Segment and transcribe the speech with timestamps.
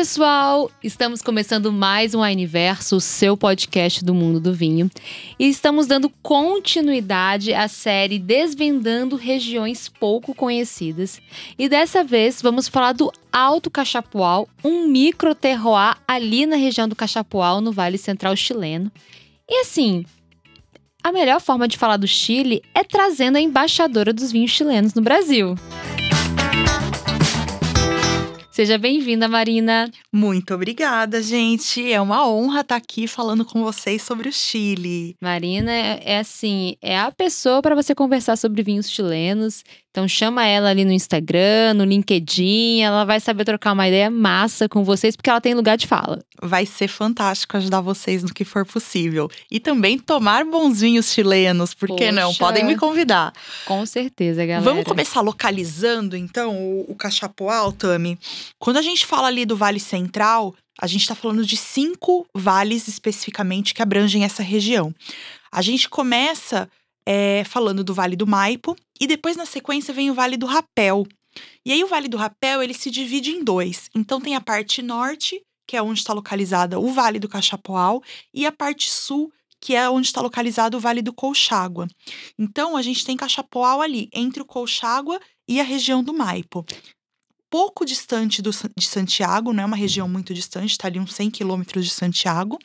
[0.00, 0.70] pessoal!
[0.82, 4.90] Estamos começando mais um Universo, o seu podcast do mundo do vinho.
[5.38, 11.20] E estamos dando continuidade à série Desvendando Regiões Pouco Conhecidas.
[11.58, 16.96] E dessa vez vamos falar do Alto Cachapual, um micro terroir ali na região do
[16.96, 18.90] Cachapual, no Vale Central chileno.
[19.46, 20.06] E assim,
[21.04, 25.02] a melhor forma de falar do Chile é trazendo a embaixadora dos vinhos chilenos no
[25.02, 25.56] Brasil.
[28.60, 29.90] Seja bem-vinda, Marina.
[30.12, 31.90] Muito obrigada, gente.
[31.90, 35.16] É uma honra estar aqui falando com vocês sobre o Chile.
[35.18, 39.64] Marina é, é assim, é a pessoa para você conversar sobre vinhos chilenos.
[39.90, 44.68] Então chama ela ali no Instagram, no LinkedIn, ela vai saber trocar uma ideia massa
[44.68, 46.20] com vocês porque ela tem lugar de fala.
[46.40, 51.74] Vai ser fantástico ajudar vocês no que for possível e também tomar bons vinhos chilenos,
[51.74, 52.32] por que não?
[52.34, 53.32] Podem me convidar.
[53.66, 54.62] Com certeza, galera.
[54.62, 58.16] Vamos começar localizando então o, o Cachapoal, Tami.
[58.60, 62.86] Quando a gente fala ali do Vale Central, a gente está falando de cinco vales
[62.86, 64.94] especificamente que abrangem essa região.
[65.52, 66.70] A gente começa
[67.06, 71.06] é, falando do Vale do Maipo, e depois na sequência vem o Vale do Rapel.
[71.64, 73.88] E aí o Vale do Rapel ele se divide em dois.
[73.94, 78.02] Então tem a parte norte, que é onde está localizada o Vale do Cachapoal,
[78.34, 81.86] e a parte sul, que é onde está localizado o Vale do Colchagua.
[82.38, 86.64] Então a gente tem Cachapoal ali, entre o Colchagua e a região do Maipo.
[87.50, 91.30] Pouco distante do, de Santiago, não é uma região muito distante, está ali uns 100
[91.30, 92.58] quilômetros de Santiago.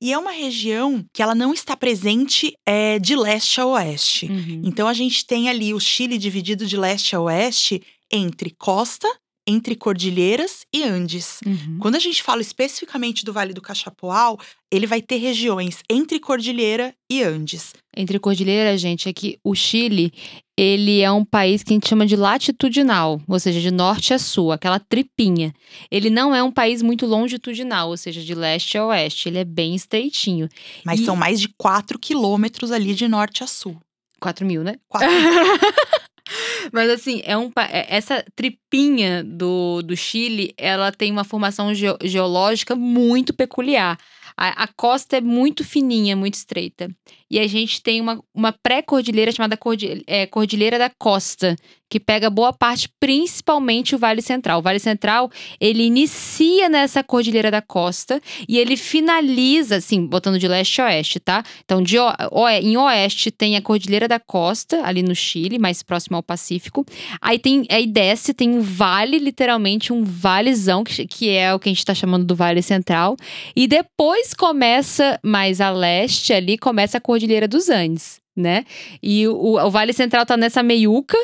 [0.00, 4.26] E é uma região que ela não está presente é, de leste a oeste.
[4.26, 4.62] Uhum.
[4.64, 9.08] Então a gente tem ali o Chile dividido de leste a oeste entre costa,
[9.46, 11.40] entre cordilheiras e Andes.
[11.44, 11.78] Uhum.
[11.80, 14.38] Quando a gente fala especificamente do Vale do Cachapoal,
[14.70, 17.74] ele vai ter regiões entre cordilheira e Andes.
[17.96, 20.12] Entre cordilheira, gente, é que o Chile,
[20.56, 24.18] ele é um país que a gente chama de latitudinal, ou seja, de norte a
[24.18, 25.52] sul, aquela tripinha.
[25.90, 29.44] Ele não é um país muito longitudinal, ou seja, de leste a oeste, ele é
[29.44, 30.48] bem estreitinho.
[30.84, 31.04] Mas e...
[31.04, 33.76] são mais de 4 quilômetros ali de norte a sul.
[34.20, 34.76] 4 mil, né?
[34.88, 35.06] 4
[36.72, 41.86] Mas assim, é um, é, essa tripinha do, do Chile, ela tem uma formação ge
[42.02, 43.98] geológica muito peculiar.
[44.36, 46.88] A, a, costa é muito fininha, muito estreita.
[47.30, 51.54] E a gente tem uma, uma pré-cordilheira chamada Cordilheira, é, Cordilheira da Costa,
[51.88, 54.58] que pega boa parte, principalmente o Vale Central.
[54.58, 55.30] O Vale Central,
[55.60, 61.20] ele inicia nessa Cordilheira da Costa e ele finaliza, assim, botando de leste a oeste,
[61.20, 61.42] tá?
[61.64, 61.96] Então, de
[62.62, 66.84] em oeste tem a Cordilheira da Costa, ali no Chile, mais próximo ao Pacífico.
[67.20, 71.68] Aí tem, aí desce, tem um vale, literalmente um valezão, que, que é o que
[71.68, 73.16] a gente tá chamando do Vale Central.
[73.54, 78.64] E depois começa mais a leste ali, começa a Cordilheira dos Andes, né?
[79.02, 81.16] E o, o Vale Central tá nessa meiuca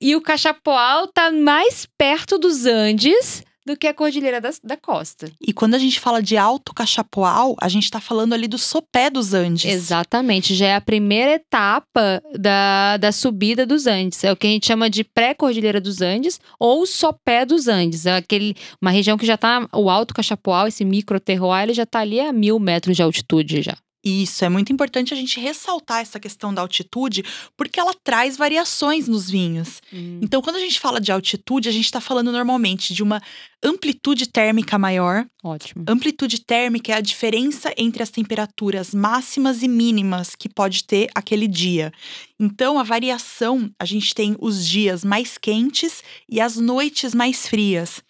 [0.00, 5.30] e o Cachapoal tá mais perto dos Andes do que a Cordilheira da, da Costa.
[5.40, 9.10] E quando a gente fala de Alto Cachapoal, a gente está falando ali do sopé
[9.10, 9.70] dos Andes.
[9.70, 14.24] Exatamente, já é a primeira etapa da, da subida dos Andes.
[14.24, 18.06] É o que a gente chama de pré-cordilheira dos Andes ou sopé dos Andes.
[18.06, 21.82] É aquele, uma região que já está, o Alto Cachapoal, esse micro terroir, ele já
[21.82, 23.76] está ali a mil metros de altitude já.
[24.04, 27.24] Isso, é muito importante a gente ressaltar essa questão da altitude,
[27.56, 29.82] porque ela traz variações nos vinhos.
[29.92, 30.20] Hum.
[30.22, 33.20] Então, quando a gente fala de altitude, a gente está falando normalmente de uma
[33.62, 35.26] amplitude térmica maior.
[35.42, 35.84] Ótimo.
[35.88, 41.48] Amplitude térmica é a diferença entre as temperaturas máximas e mínimas que pode ter aquele
[41.48, 41.92] dia.
[42.38, 48.00] Então, a variação, a gente tem os dias mais quentes e as noites mais frias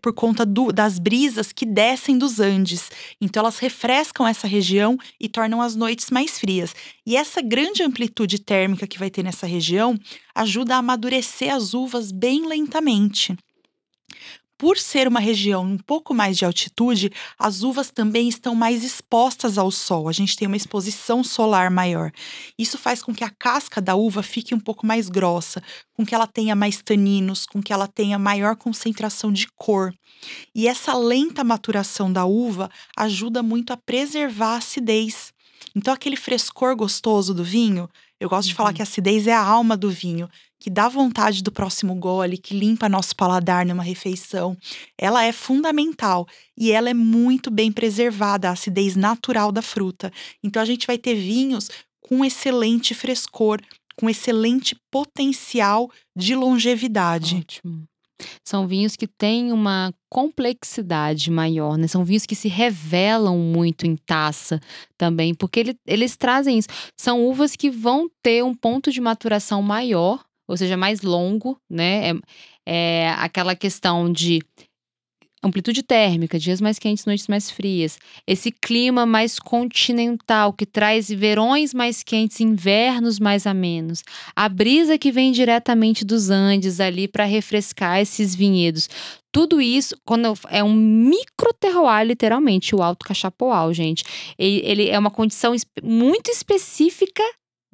[0.00, 2.90] por conta do, das brisas que descem dos Andes.
[3.20, 6.74] Então, elas refrescam essa região e tornam as noites mais frias.
[7.06, 9.98] E essa grande amplitude térmica que vai ter nessa região
[10.34, 13.36] ajuda a amadurecer as uvas bem lentamente
[14.64, 19.58] por ser uma região um pouco mais de altitude, as uvas também estão mais expostas
[19.58, 20.08] ao sol.
[20.08, 22.10] A gente tem uma exposição solar maior.
[22.58, 25.62] Isso faz com que a casca da uva fique um pouco mais grossa,
[25.92, 29.92] com que ela tenha mais taninos, com que ela tenha maior concentração de cor.
[30.54, 35.34] E essa lenta maturação da uva ajuda muito a preservar a acidez.
[35.76, 37.86] Então, aquele frescor gostoso do vinho,
[38.20, 38.76] eu gosto de falar uhum.
[38.76, 40.28] que a acidez é a alma do vinho
[40.64, 44.56] que dá vontade do próximo gole, que limpa nosso paladar numa refeição,
[44.96, 46.26] ela é fundamental
[46.56, 50.10] e ela é muito bem preservada, a acidez natural da fruta.
[50.42, 51.68] Então a gente vai ter vinhos
[52.00, 53.60] com excelente frescor,
[53.94, 57.36] com excelente potencial de longevidade.
[57.36, 57.86] Ótimo.
[58.44, 61.86] São vinhos que têm uma complexidade maior, né?
[61.86, 64.60] São vinhos que se revelam muito em taça
[64.96, 66.68] também, porque ele, eles trazem isso.
[66.96, 72.10] São uvas que vão ter um ponto de maturação maior ou seja, mais longo, né?
[72.66, 74.40] É, é aquela questão de
[75.44, 77.98] amplitude térmica, dias mais quentes, noites mais frias.
[78.26, 84.02] Esse clima mais continental que traz verões mais quentes, invernos mais amenos.
[84.34, 88.88] A brisa que vem diretamente dos Andes ali para refrescar esses vinhedos.
[89.30, 94.04] Tudo isso, quando é um micro terroir, literalmente, o Alto Cachapoal, gente.
[94.38, 97.22] Ele é uma condição muito específica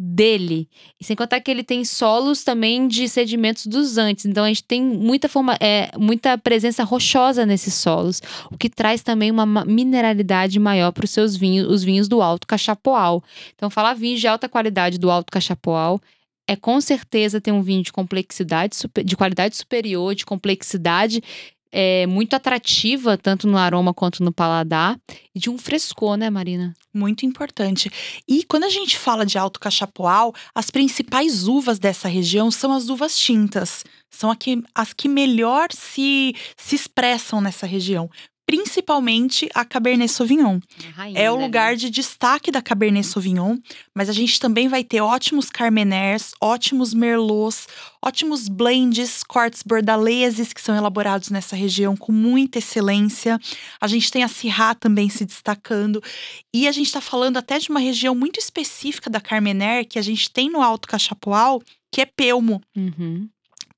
[0.03, 0.67] dele.
[0.99, 4.25] Sem contar que ele tem solos também de sedimentos dos antes.
[4.25, 9.03] Então a gente tem muita, forma, é, muita presença rochosa nesses solos, o que traz
[9.03, 13.23] também uma mineralidade maior para os seus vinhos, os vinhos do Alto Cachapoal.
[13.55, 16.01] Então falar vinho de alta qualidade do Alto Cachapoal
[16.49, 21.23] é com certeza ter um vinho de complexidade, de qualidade superior, de complexidade
[21.73, 24.99] é, muito atrativa, tanto no aroma quanto no paladar,
[25.35, 26.75] e de um frescor, né, Marina?
[26.93, 27.91] Muito importante.
[28.27, 32.89] E quando a gente fala de Alto Cachapoal, as principais uvas dessa região são as
[32.89, 33.85] uvas tintas.
[34.11, 34.35] São
[34.75, 38.11] as que melhor se, se expressam nessa região
[38.51, 40.59] principalmente a Cabernet Sauvignon.
[41.15, 43.57] é o lugar de destaque da Cabernet Sauvignon,
[43.95, 47.69] mas a gente também vai ter ótimos Carmeners, ótimos Merlots,
[48.05, 53.39] ótimos blends, cortes bordaleses que são elaborados nessa região com muita excelência.
[53.81, 56.03] A gente tem a Syrah também se destacando
[56.53, 60.03] e a gente está falando até de uma região muito específica da Carmener que a
[60.03, 61.63] gente tem no Alto Cachapoal,
[61.93, 62.61] que é Pelmo.
[62.77, 63.29] Uhum.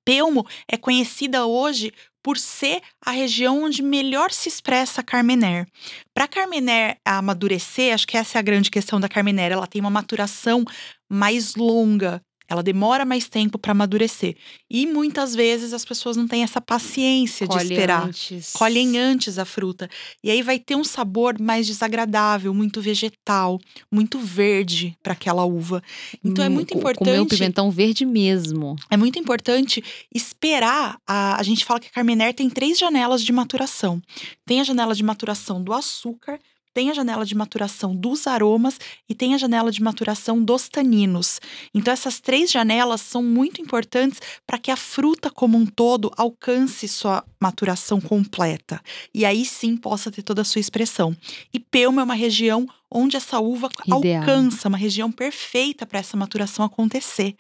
[0.02, 1.92] Pelmo é conhecida hoje
[2.22, 5.66] por ser a região onde melhor se expressa a Carmener.
[6.14, 9.80] Para a Carmener amadurecer, acho que essa é a grande questão da Carmener, ela tem
[9.80, 10.64] uma maturação
[11.10, 12.22] mais longa.
[12.48, 14.36] Ela demora mais tempo para amadurecer.
[14.70, 18.06] E muitas vezes as pessoas não têm essa paciência de esperar.
[18.06, 18.52] Antes.
[18.52, 19.88] Colhem antes a fruta.
[20.22, 23.58] E aí vai ter um sabor mais desagradável, muito vegetal,
[23.90, 25.82] muito verde para aquela uva.
[26.24, 27.06] Então é hum, muito importante.
[27.06, 28.76] Comer um pimentão verde mesmo.
[28.90, 29.82] É muito importante
[30.14, 30.98] esperar.
[31.06, 34.00] A, a gente fala que a Carmener tem três janelas de maturação.
[34.44, 36.38] Tem a janela de maturação do açúcar,
[36.74, 38.78] tem a janela de maturação dos aromas
[39.08, 41.40] e tem a janela de maturação dos taninos.
[41.74, 46.88] Então, essas três janelas são muito importantes para que a fruta como um todo alcance
[46.88, 48.80] sua maturação completa.
[49.14, 51.16] E aí sim possa ter toda a sua expressão.
[51.52, 54.20] E Pelma é uma região onde essa uva Ideal.
[54.20, 57.34] alcança, uma região perfeita para essa maturação acontecer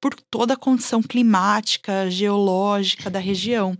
[0.00, 3.76] por toda a condição climática, geológica da região.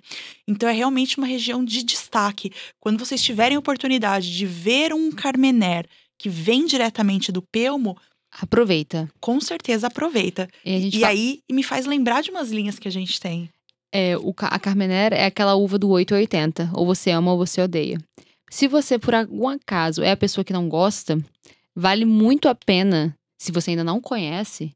[0.47, 2.53] Então é realmente uma região de destaque.
[2.81, 5.87] Quando vocês tiverem oportunidade de ver um Carmener
[6.19, 7.97] que vem diretamente do Pelmo,
[8.31, 9.09] aproveita.
[9.21, 10.49] Com certeza aproveita.
[10.65, 13.49] E, e aí me faz lembrar de umas linhas que a gente tem.
[13.93, 17.99] É, o, a Carmener é aquela uva do 880, ou você ama ou você odeia.
[18.51, 21.19] Se você por algum acaso é a pessoa que não gosta,
[21.75, 24.73] vale muito a pena, se você ainda não conhece,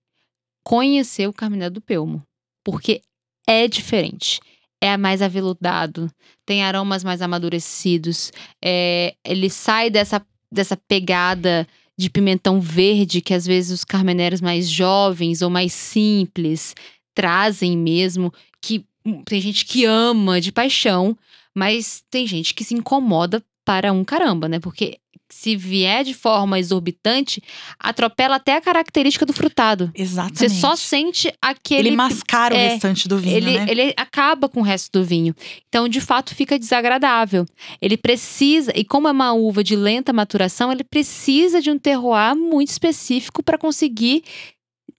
[0.62, 2.22] conhecer o Carminé do Pelmo,
[2.64, 3.02] porque
[3.46, 4.40] é diferente.
[4.80, 6.10] É mais aveludado,
[6.44, 10.20] tem aromas mais amadurecidos, é, ele sai dessa,
[10.50, 11.66] dessa pegada
[11.96, 16.74] de pimentão verde que às vezes os carmeneros mais jovens ou mais simples
[17.14, 21.16] trazem mesmo, que hum, tem gente que ama de paixão,
[21.54, 24.58] mas tem gente que se incomoda para um caramba, né?
[24.58, 24.98] Porque
[25.32, 27.42] se vier de forma exorbitante,
[27.78, 29.90] atropela até a característica do frutado.
[29.94, 30.38] Exatamente.
[30.38, 31.88] Você só sente aquele.
[31.88, 33.36] Ele mascara é, o restante do vinho.
[33.38, 33.66] Ele, né?
[33.66, 35.34] ele acaba com o resto do vinho.
[35.68, 37.46] Então, de fato, fica desagradável.
[37.80, 42.36] Ele precisa, e como é uma uva de lenta maturação, ele precisa de um terroir
[42.36, 44.22] muito específico para conseguir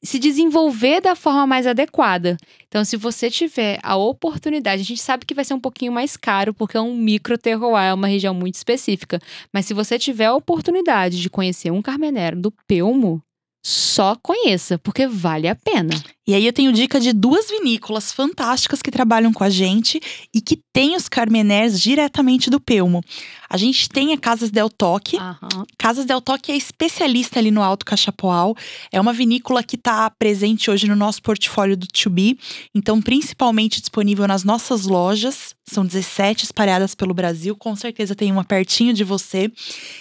[0.04, 2.38] se desenvolver da forma mais adequada.
[2.68, 6.18] Então, se você tiver a oportunidade, a gente sabe que vai ser um pouquinho mais
[6.18, 9.20] caro, porque é um micro terroir, é uma região muito específica.
[9.54, 13.24] Mas se você tiver a oportunidade de conhecer um Carmenero do Pelmo,
[13.66, 15.94] só conheça, porque vale a pena.
[16.28, 20.02] E aí eu tenho dica de duas vinícolas fantásticas que trabalham com a gente
[20.34, 23.04] e que têm os Carmeners diretamente do Pelmo.
[23.50, 25.18] A gente tem a Casas Del Toque.
[25.18, 25.66] Uhum.
[25.78, 28.56] Casas Del Toque é especialista ali no Alto Cachapoal.
[28.92, 32.38] É uma vinícola que está presente hoje no nosso portfólio do To Be.
[32.74, 35.54] Então, principalmente disponível nas nossas lojas.
[35.66, 37.56] São 17 espalhadas pelo Brasil.
[37.56, 39.52] Com certeza tem uma pertinho de você.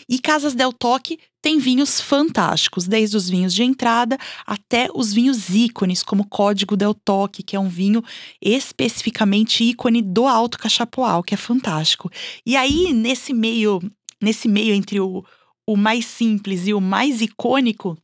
[0.08, 5.48] E Casas Del Toque tem vinhos fantásticos, desde os vinhos de entrada até os vinhos
[5.48, 8.02] ícones, como Código Del Toque, que é um vinho
[8.40, 12.08] especificamente ícone do Alto Cachapoal, que é fantástico.
[12.46, 13.82] E aí, nesse meio,
[14.22, 15.24] nesse meio entre o,
[15.66, 17.98] o mais simples e o mais icônico,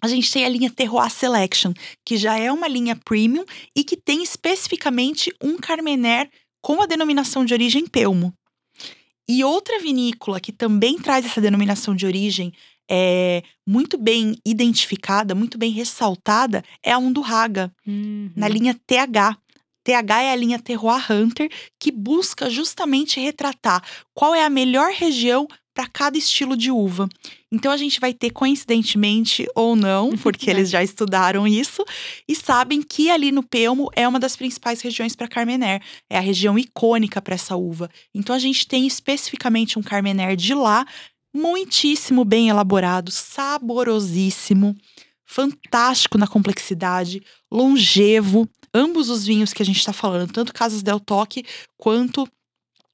[0.00, 1.72] a gente tem a linha Terroir Selection,
[2.04, 3.44] que já é uma linha premium
[3.76, 6.28] e que tem especificamente um Carmener
[6.62, 8.34] com a denominação de origem Pelmo.
[9.28, 12.52] E outra vinícola que também traz essa denominação de origem
[12.90, 18.30] é, muito bem identificada, muito bem ressaltada, é a Undurraga, uhum.
[18.36, 19.38] na linha TH.
[19.84, 23.82] TH é a linha Terroir Hunter, que busca justamente retratar
[24.14, 27.08] qual é a melhor região para cada estilo de uva.
[27.50, 31.84] Então a gente vai ter, coincidentemente ou não, porque eles já estudaram isso,
[32.28, 35.82] e sabem que ali no Pelmo é uma das principais regiões para Carmener.
[36.08, 37.90] É a região icônica para essa uva.
[38.14, 40.86] Então a gente tem especificamente um Carmener de lá,
[41.34, 44.76] muitíssimo bem elaborado, saborosíssimo,
[45.24, 48.48] fantástico na complexidade, longevo.
[48.74, 51.44] Ambos os vinhos que a gente está falando, tanto Casas Del Toque
[51.76, 52.28] quanto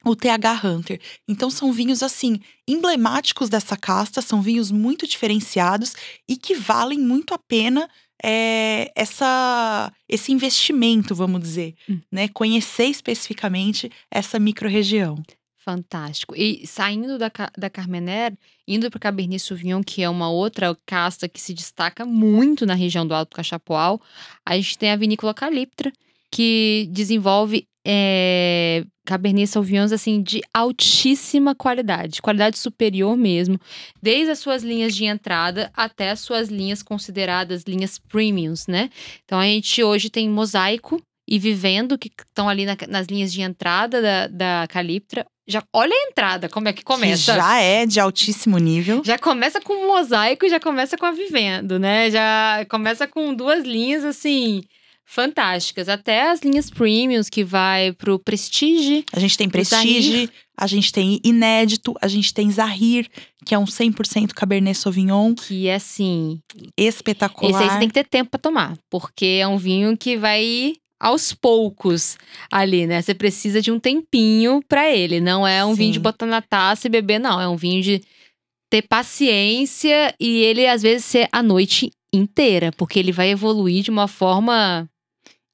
[0.04, 1.00] o TH Hunter.
[1.26, 5.94] Então são vinhos assim emblemáticos dessa casta, são vinhos muito diferenciados
[6.28, 7.88] e que valem muito a pena
[8.22, 12.00] é, essa esse investimento, vamos dizer, hum.
[12.10, 12.28] né?
[12.28, 15.22] Conhecer especificamente essa microrregião.
[15.68, 16.34] Fantástico.
[16.34, 18.34] E saindo da, da Carmener,
[18.66, 22.72] indo para o Cabernet Sauvignon, que é uma outra casta que se destaca muito na
[22.72, 24.00] região do Alto Cachapoal,
[24.46, 25.92] a gente tem a vinícola Caliptra,
[26.30, 33.58] que desenvolve é, Cabernet Sauvignons assim de altíssima qualidade, qualidade superior mesmo,
[34.02, 38.90] desde as suas linhas de entrada até as suas linhas consideradas linhas premiums, né?
[39.24, 43.40] Então a gente hoje tem Mosaico e Vivendo que estão ali na, nas linhas de
[43.40, 45.24] entrada da, da Caliptra.
[45.46, 47.32] Já olha a entrada, como é que começa?
[47.32, 49.02] Que já é de altíssimo nível.
[49.02, 52.10] Já começa com o Mosaico e já começa com a Vivendo, né?
[52.10, 54.62] Já começa com duas linhas assim
[55.08, 55.88] fantásticas.
[55.88, 59.04] Até as linhas premiums que vai pro Prestige.
[59.10, 63.08] A gente tem Prestige, a gente tem Inédito, a gente tem Zahir,
[63.44, 65.34] que é um 100% Cabernet Sauvignon.
[65.34, 66.40] Que é assim.
[66.76, 67.50] Espetacular.
[67.50, 70.74] Esse aí você tem que ter tempo para tomar, porque é um vinho que vai
[71.00, 72.18] aos poucos
[72.52, 73.00] ali, né?
[73.00, 75.20] Você precisa de um tempinho para ele.
[75.20, 75.76] Não é um Sim.
[75.76, 77.40] vinho de botar na taça e beber, não.
[77.40, 78.02] É um vinho de
[78.68, 83.90] ter paciência e ele às vezes ser a noite inteira, porque ele vai evoluir de
[83.90, 84.88] uma forma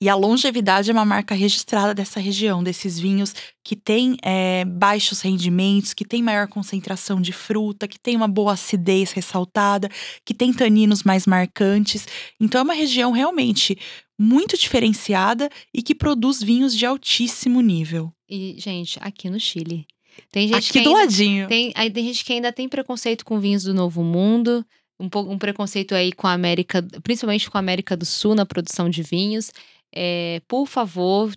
[0.00, 5.20] e a longevidade é uma marca registrada dessa região, desses vinhos que têm é, baixos
[5.20, 9.88] rendimentos, que têm maior concentração de fruta, que tem uma boa acidez ressaltada,
[10.24, 12.06] que tem taninos mais marcantes.
[12.40, 13.78] Então é uma região realmente
[14.18, 18.12] muito diferenciada e que produz vinhos de altíssimo nível.
[18.28, 19.86] E, gente, aqui no Chile.
[20.30, 21.48] Tem gente aqui do ainda, ladinho.
[21.48, 24.64] Tem, aí tem gente que ainda tem preconceito com vinhos do Novo Mundo
[24.98, 28.88] um, um preconceito aí com a América, principalmente com a América do Sul na produção
[28.88, 29.50] de vinhos.
[29.96, 31.32] É, por favor,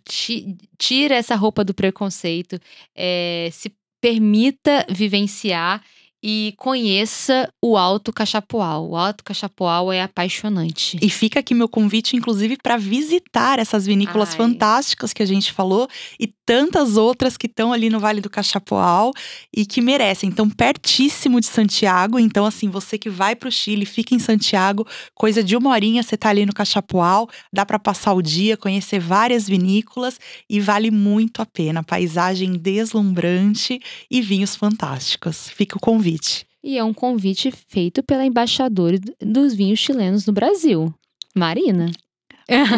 [0.78, 2.60] tira essa roupa do preconceito,
[2.96, 3.72] é, se
[4.02, 5.84] permita vivenciar
[6.22, 8.90] e conheça o Alto Cachapoal.
[8.90, 10.98] O Alto Cachapoal é apaixonante.
[11.02, 14.38] E fica aqui meu convite, inclusive, para visitar essas vinícolas Ai.
[14.38, 15.88] fantásticas que a gente falou
[16.20, 19.12] e tantas outras que estão ali no Vale do Cachapoal
[19.56, 20.30] e que merecem.
[20.30, 22.18] Então, pertíssimo de Santiago.
[22.18, 26.02] Então, assim, você que vai para o Chile, fica em Santiago, coisa de uma horinha
[26.02, 30.20] você tá ali no Cachapoal, dá para passar o dia, conhecer várias vinícolas
[30.50, 31.84] e vale muito a pena.
[31.84, 35.50] Paisagem deslumbrante e vinhos fantásticos.
[35.50, 36.46] Fica o convite convite.
[36.64, 40.94] E é um convite feito pela embaixadora dos vinhos chilenos no Brasil,
[41.36, 41.92] Marina.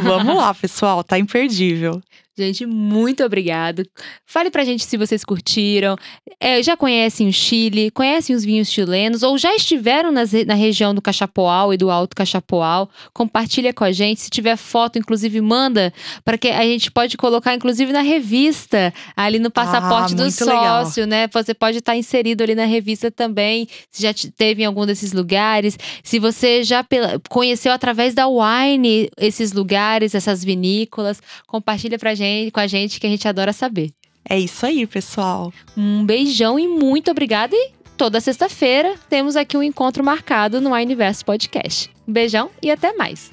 [0.03, 2.01] Vamos lá, pessoal, tá imperdível.
[2.39, 3.83] Gente, muito obrigado.
[4.25, 5.97] Fale pra gente se vocês curtiram.
[6.39, 10.95] É, já conhecem o Chile, conhecem os vinhos chilenos ou já estiveram nas, na região
[10.95, 12.89] do Cachapoal e do Alto Cachapoal.
[13.13, 14.21] Compartilha com a gente.
[14.21, 15.91] Se tiver foto, inclusive, manda
[16.23, 21.03] para que a gente pode colocar, inclusive, na revista, ali no passaporte ah, do sócio,
[21.03, 21.07] legal.
[21.07, 21.27] né?
[21.33, 23.67] Você pode estar inserido ali na revista também.
[23.91, 25.77] Se já teve em algum desses lugares.
[26.01, 26.85] Se você já
[27.27, 32.99] conheceu através da Wine esses lugares, essas vinícolas, compartilha pra gente gente, com a gente
[32.99, 33.91] que a gente adora saber.
[34.27, 35.51] É isso aí, pessoal.
[35.75, 37.55] Um beijão e muito obrigada.
[37.55, 41.89] E toda sexta-feira temos aqui um encontro marcado no Universo Podcast.
[42.07, 43.31] Um beijão e até mais.